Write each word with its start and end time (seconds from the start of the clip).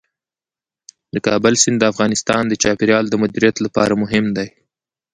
د 1.13 1.15
کابل 1.27 1.53
سیند 1.61 1.77
د 1.79 1.83
افغانستان 1.93 2.43
د 2.47 2.53
چاپیریال 2.63 3.05
د 3.09 3.15
مدیریت 3.23 3.55
لپاره 3.65 3.93
مهم 4.03 4.25
دی. 4.37 4.47